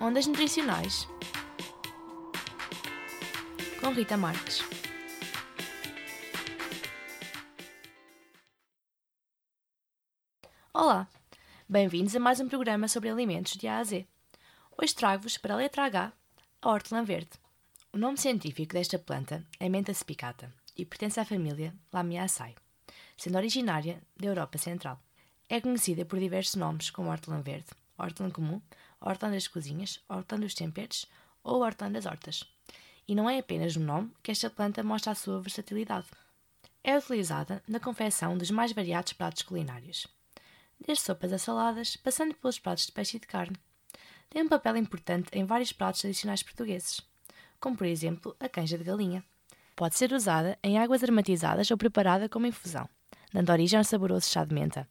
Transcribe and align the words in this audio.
Ondas 0.00 0.26
Nutricionais 0.26 1.08
com 3.80 3.92
Rita 3.92 4.16
Marques. 4.16 4.60
Olá, 10.72 11.08
bem-vindos 11.68 12.14
a 12.16 12.20
mais 12.20 12.40
um 12.40 12.48
programa 12.48 12.88
sobre 12.88 13.08
alimentos 13.08 13.52
de 13.52 13.68
A 13.68 13.78
a 13.78 13.84
Z. 13.84 14.06
Hoje 14.76 14.94
trago-vos 14.94 15.38
para 15.38 15.54
a 15.54 15.58
letra 15.58 15.84
H 15.84 16.12
a 16.60 16.68
hortelã 16.68 17.04
verde. 17.04 17.30
O 17.92 17.98
nome 17.98 18.18
científico 18.18 18.72
desta 18.72 18.98
planta 18.98 19.46
é 19.60 19.68
Menta 19.68 19.92
spicata 19.94 20.52
e 20.76 20.84
pertence 20.84 21.20
à 21.20 21.24
família 21.24 21.72
Lamiaceae, 21.92 22.56
sendo 23.16 23.38
originária 23.38 24.02
da 24.16 24.26
Europa 24.26 24.58
Central. 24.58 25.00
É 25.48 25.60
conhecida 25.60 26.04
por 26.04 26.18
diversos 26.18 26.56
nomes 26.56 26.90
como 26.90 27.10
hortelã 27.10 27.40
verde, 27.40 27.68
hortelã 27.96 28.30
comum, 28.30 28.60
hortelã 29.04 29.32
das 29.32 29.46
cozinhas, 29.46 30.00
hortelã 30.08 30.40
dos 30.40 30.54
temperos 30.54 31.06
ou 31.42 31.62
hortelã 31.62 31.92
das 31.92 32.06
hortas. 32.06 32.44
E 33.06 33.14
não 33.14 33.28
é 33.28 33.38
apenas 33.38 33.76
no 33.76 33.84
nome 33.84 34.10
que 34.22 34.30
esta 34.30 34.48
planta 34.48 34.82
mostra 34.82 35.12
a 35.12 35.14
sua 35.14 35.40
versatilidade. 35.40 36.06
É 36.82 36.96
utilizada 36.96 37.62
na 37.68 37.78
confecção 37.78 38.36
dos 38.36 38.50
mais 38.50 38.72
variados 38.72 39.12
pratos 39.12 39.42
culinários, 39.42 40.06
desde 40.80 41.04
sopas 41.04 41.32
a 41.32 41.38
saladas, 41.38 41.96
passando 41.96 42.34
pelos 42.34 42.58
pratos 42.58 42.86
de 42.86 42.92
peixe 42.92 43.16
e 43.18 43.20
de 43.20 43.26
carne. 43.26 43.56
Tem 44.30 44.42
um 44.42 44.48
papel 44.48 44.76
importante 44.76 45.28
em 45.32 45.44
vários 45.44 45.72
pratos 45.72 46.00
tradicionais 46.00 46.42
portugueses, 46.42 47.00
como 47.60 47.76
por 47.76 47.86
exemplo 47.86 48.34
a 48.40 48.48
canja 48.48 48.76
de 48.78 48.84
galinha. 48.84 49.24
Pode 49.76 49.96
ser 49.96 50.12
usada 50.12 50.58
em 50.62 50.78
águas 50.78 51.02
aromatizadas 51.02 51.70
ou 51.70 51.76
preparada 51.76 52.28
como 52.28 52.46
infusão, 52.46 52.88
dando 53.32 53.50
origem 53.52 53.78
ao 53.78 53.84
saboroso 53.84 54.28
chá 54.28 54.44
de 54.44 54.54
menta. 54.54 54.88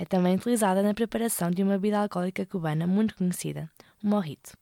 É 0.00 0.04
também 0.06 0.34
utilizada 0.34 0.82
na 0.82 0.94
preparação 0.94 1.50
de 1.50 1.62
uma 1.62 1.74
bebida 1.74 1.98
alcoólica 1.98 2.46
cubana 2.46 2.86
muito 2.86 3.14
conhecida, 3.14 3.70
o 4.02 4.08
morrito. 4.08 4.56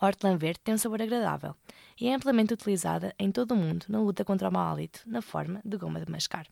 A 0.00 0.06
hortelã 0.06 0.34
verde 0.38 0.60
tem 0.64 0.74
um 0.74 0.78
sabor 0.78 1.02
agradável 1.02 1.54
e 2.00 2.08
é 2.08 2.14
amplamente 2.14 2.54
utilizada 2.54 3.14
em 3.18 3.30
todo 3.30 3.52
o 3.52 3.56
mundo 3.56 3.84
na 3.86 4.00
luta 4.00 4.24
contra 4.24 4.48
o 4.48 4.52
mau 4.52 4.72
hálito, 4.72 5.02
na 5.04 5.20
forma 5.20 5.60
de 5.62 5.76
goma 5.76 6.02
de 6.02 6.10
mascar. 6.10 6.46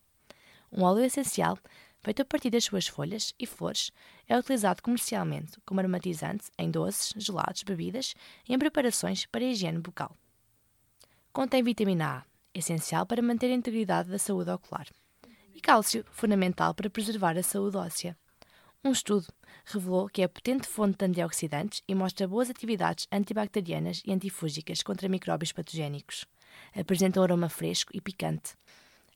Um 0.71 0.83
óleo 0.83 1.03
essencial, 1.03 1.57
feito 1.99 2.21
a 2.21 2.25
partir 2.25 2.51
das 2.51 2.63
suas 2.63 2.85
folhas 2.85 3.33
e 3.39 3.47
flores, 3.47 3.91
é 4.27 4.37
utilizado 4.37 4.83
comercialmente 4.83 5.59
como 5.65 5.79
aromatizante 5.79 6.51
em 6.59 6.69
doces, 6.69 7.15
gelados, 7.17 7.63
bebidas 7.63 8.13
e 8.47 8.53
em 8.53 8.59
preparações 8.59 9.25
para 9.25 9.43
a 9.43 9.47
higiene 9.47 9.79
bucal. 9.79 10.15
Contém 11.33 11.63
vitamina 11.63 12.19
A, 12.19 12.23
essencial 12.53 13.03
para 13.03 13.19
manter 13.19 13.47
a 13.47 13.55
integridade 13.55 14.11
da 14.11 14.19
saúde 14.19 14.51
ocular, 14.51 14.85
e 15.55 15.59
cálcio, 15.59 16.05
fundamental 16.11 16.75
para 16.75 16.87
preservar 16.87 17.35
a 17.35 17.41
saúde 17.41 17.77
óssea. 17.77 18.15
Um 18.87 18.93
estudo 18.93 19.27
revelou 19.65 20.07
que 20.07 20.21
é 20.21 20.29
potente 20.29 20.65
fonte 20.65 20.99
de 20.99 21.05
antioxidantes 21.07 21.83
e 21.89 21.93
mostra 21.93 22.25
boas 22.25 22.49
atividades 22.49 23.05
antibacterianas 23.11 24.01
e 24.05 24.13
antifúngicas 24.13 24.81
contra 24.81 25.09
micróbios 25.09 25.51
patogénicos. 25.51 26.23
Apresenta 26.73 27.19
um 27.19 27.23
aroma 27.23 27.49
fresco 27.49 27.91
e 27.93 27.99
picante. 27.99 28.55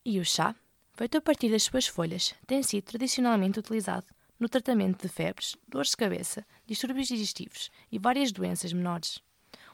E 0.03 0.19
o 0.19 0.25
chá, 0.25 0.53
feito 0.91 1.17
a 1.17 1.21
partir 1.21 1.49
das 1.49 1.63
suas 1.63 1.87
folhas, 1.87 2.35
tem 2.45 2.61
sido 2.61 2.83
tradicionalmente 2.83 3.59
utilizado 3.59 4.05
no 4.37 4.49
tratamento 4.49 5.03
de 5.03 5.07
febres, 5.07 5.55
dores 5.65 5.91
de 5.91 5.95
cabeça, 5.95 6.45
distúrbios 6.67 7.07
digestivos 7.07 7.71
e 7.89 7.97
várias 7.97 8.33
doenças 8.33 8.73
menores. 8.73 9.19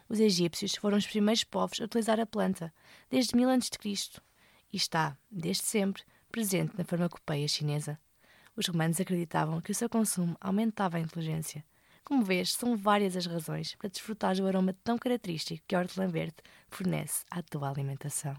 Os 0.08 0.20
egípcios 0.20 0.76
foram 0.76 1.00
os 1.00 1.08
primeiros 1.08 1.44
povos 1.44 1.82
a 1.82 1.86
utilizar 1.86 2.20
a 2.20 2.26
planta, 2.28 2.72
desde 3.10 3.36
mil 3.36 3.50
a.C., 3.50 4.22
e 4.72 4.78
está, 4.78 5.18
desde 5.32 5.64
sempre, 5.64 6.04
presente 6.32 6.78
na 6.78 6.84
farmacopeia 6.84 7.48
chinesa. 7.48 8.00
Os 8.58 8.68
romanos 8.68 9.00
acreditavam 9.00 9.62
que 9.62 9.72
o 9.72 9.76
seu 9.76 9.90
consumo 9.90 10.36
aumentava 10.42 10.98
a 10.98 11.00
inteligência. 11.00 11.64
Como 12.04 12.24
vês, 12.24 12.54
são 12.54 12.78
várias 12.78 13.18
as 13.18 13.26
razões 13.26 13.76
para 13.76 13.90
desfrutar 13.90 14.36
do 14.36 14.48
aroma 14.48 14.74
tão 14.84 14.98
característico 14.98 15.64
que 15.68 15.76
a 15.76 15.80
hortelã 15.80 16.08
verde 16.08 16.38
fornece 16.70 17.26
à 17.30 17.42
tua 17.44 17.70
alimentação. 17.70 18.38